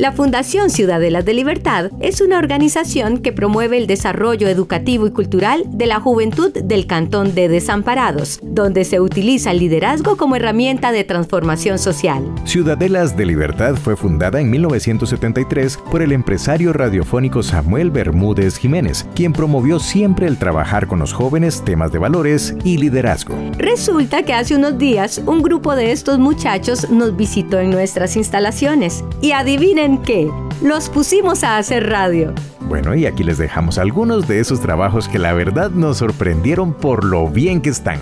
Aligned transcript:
La 0.00 0.12
Fundación 0.12 0.70
Ciudadelas 0.70 1.26
de 1.26 1.34
Libertad 1.34 1.90
es 2.00 2.22
una 2.22 2.38
organización 2.38 3.18
que 3.18 3.32
promueve 3.32 3.76
el 3.76 3.86
desarrollo 3.86 4.48
educativo 4.48 5.06
y 5.06 5.10
cultural 5.10 5.64
de 5.66 5.84
la 5.84 6.00
juventud 6.00 6.54
del 6.54 6.86
Cantón 6.86 7.34
de 7.34 7.50
Desamparados, 7.50 8.40
donde 8.42 8.86
se 8.86 8.98
utiliza 8.98 9.50
el 9.50 9.58
liderazgo 9.58 10.16
como 10.16 10.36
herramienta 10.36 10.90
de 10.90 11.04
transformación 11.04 11.78
social. 11.78 12.24
Ciudadelas 12.46 13.14
de 13.14 13.26
Libertad 13.26 13.74
fue 13.74 13.94
fundada 13.94 14.40
en 14.40 14.48
1973 14.48 15.76
por 15.90 16.00
el 16.00 16.12
empresario 16.12 16.72
radiofónico 16.72 17.42
Samuel 17.42 17.90
Bermúdez 17.90 18.56
Jiménez, 18.56 19.06
quien 19.14 19.34
promovió 19.34 19.78
siempre 19.78 20.28
el 20.28 20.38
trabajar 20.38 20.86
con 20.86 21.00
los 21.00 21.12
jóvenes 21.12 21.62
temas 21.62 21.92
de 21.92 21.98
valores 21.98 22.54
y 22.64 22.78
liderazgo. 22.78 23.34
Resulta 23.58 24.22
que 24.22 24.32
hace 24.32 24.56
unos 24.56 24.78
días 24.78 25.20
un 25.26 25.42
grupo 25.42 25.76
de 25.76 25.92
estos 25.92 26.18
muchachos 26.18 26.88
nos 26.88 27.14
visitó 27.18 27.58
en 27.58 27.68
nuestras 27.68 28.16
instalaciones 28.16 29.04
y 29.20 29.32
adivinen 29.32 29.89
qué, 29.98 30.30
los 30.62 30.88
pusimos 30.88 31.44
a 31.44 31.56
hacer 31.56 31.88
radio. 31.88 32.32
Bueno, 32.60 32.94
y 32.94 33.06
aquí 33.06 33.24
les 33.24 33.38
dejamos 33.38 33.78
algunos 33.78 34.28
de 34.28 34.40
esos 34.40 34.60
trabajos 34.60 35.08
que 35.08 35.18
la 35.18 35.32
verdad 35.32 35.70
nos 35.70 35.98
sorprendieron 35.98 36.72
por 36.72 37.04
lo 37.04 37.28
bien 37.28 37.60
que 37.60 37.70
están. 37.70 37.98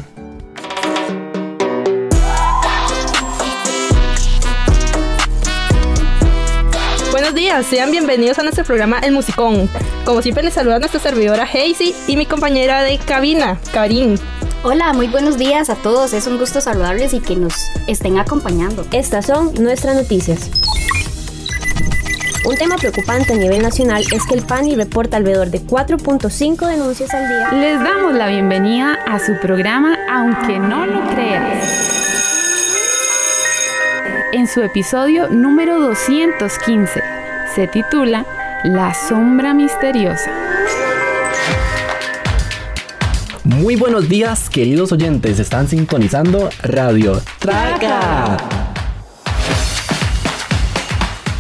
Buenos 7.11 7.35
días, 7.35 7.67
sean 7.67 7.91
bienvenidos 7.91 8.39
a 8.39 8.43
nuestro 8.43 8.65
programa 8.65 8.99
El 9.01 9.13
Musicón. 9.13 9.69
Como 10.05 10.23
siempre 10.23 10.43
les 10.43 10.55
saluda 10.55 10.79
nuestra 10.79 11.01
servidora 11.01 11.45
Hazy 11.45 11.95
y 12.07 12.17
mi 12.17 12.27
compañera 12.27 12.83
de 12.83 12.99
cabina, 12.99 13.59
Karin. 13.73 14.19
Hola, 14.63 14.93
muy 14.93 15.07
buenos 15.07 15.39
días 15.39 15.71
a 15.71 15.77
todos. 15.77 16.13
Es 16.13 16.27
un 16.27 16.39
gusto 16.39 16.61
saludarles 16.61 17.15
y 17.15 17.21
que 17.21 17.37
nos 17.37 17.55
estén 17.87 18.19
acompañando. 18.19 18.87
Estas 18.93 19.27
son 19.27 19.55
nuestras 19.55 19.97
noticias. 19.97 20.51
Un 22.45 22.57
tema 22.57 22.77
preocupante 22.77 23.33
a 23.33 23.37
nivel 23.37 23.63
nacional 23.63 24.05
es 24.13 24.25
que 24.27 24.35
el 24.35 24.43
PANI 24.43 24.77
reporta 24.77 25.17
alrededor 25.17 25.51
de 25.51 25.61
4.5 25.61 26.67
denuncias 26.67 27.13
al 27.13 27.29
día. 27.29 27.53
Les 27.53 27.81
damos 27.81 28.15
la 28.15 28.29
bienvenida 28.29 28.95
a 29.07 29.19
su 29.19 29.35
programa 29.39 29.99
Aunque 30.11 30.59
no 30.59 30.87
lo 30.87 31.07
creas. 31.11 31.67
En 34.33 34.47
su 34.47 34.63
episodio 34.63 35.29
número 35.29 35.81
215 35.81 37.03
se 37.55 37.67
titula 37.67 38.25
La 38.63 38.95
sombra 38.95 39.53
misteriosa. 39.53 40.31
Muy 43.45 43.77
buenos 43.77 44.09
días, 44.09 44.49
queridos 44.49 44.93
oyentes. 44.93 45.39
Están 45.39 45.69
sintonizando 45.69 46.51
Radio 46.63 47.21
Traca 47.39 48.68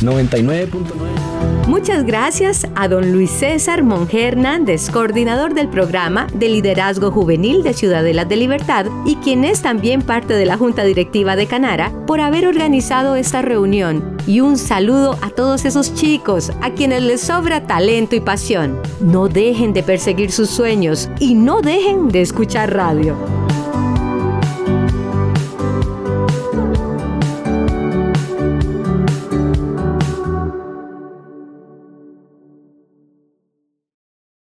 99.9. 0.00 1.38
Muchas 1.68 2.04
gracias 2.04 2.66
a 2.76 2.88
don 2.88 3.12
Luis 3.12 3.30
César 3.30 3.82
Monge 3.82 4.26
Hernández, 4.26 4.88
coordinador 4.90 5.52
del 5.52 5.68
programa 5.68 6.26
de 6.32 6.48
liderazgo 6.48 7.10
juvenil 7.10 7.62
de 7.62 7.74
Ciudadelas 7.74 8.26
de 8.26 8.36
Libertad 8.36 8.86
y 9.04 9.16
quien 9.16 9.44
es 9.44 9.60
también 9.60 10.00
parte 10.00 10.32
de 10.32 10.46
la 10.46 10.56
Junta 10.56 10.84
Directiva 10.84 11.36
de 11.36 11.46
Canara, 11.46 11.92
por 12.06 12.20
haber 12.20 12.46
organizado 12.46 13.16
esta 13.16 13.42
reunión. 13.42 14.16
Y 14.26 14.40
un 14.40 14.56
saludo 14.56 15.18
a 15.20 15.28
todos 15.28 15.66
esos 15.66 15.94
chicos 15.94 16.52
a 16.62 16.70
quienes 16.70 17.02
les 17.02 17.20
sobra 17.20 17.66
talento 17.66 18.16
y 18.16 18.20
pasión. 18.20 18.80
No 19.00 19.28
dejen 19.28 19.74
de 19.74 19.82
perseguir 19.82 20.32
sus 20.32 20.48
sueños 20.48 21.10
y 21.20 21.34
no 21.34 21.60
dejen 21.60 22.08
de 22.08 22.22
escuchar 22.22 22.74
radio. 22.74 23.14